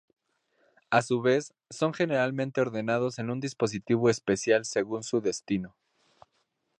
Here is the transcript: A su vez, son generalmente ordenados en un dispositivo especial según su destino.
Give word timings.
A 0.89 1.03
su 1.03 1.21
vez, 1.21 1.53
son 1.69 1.93
generalmente 1.93 2.59
ordenados 2.59 3.19
en 3.19 3.29
un 3.29 3.39
dispositivo 3.39 4.09
especial 4.09 4.65
según 4.65 5.03
su 5.03 5.21
destino. 5.21 5.75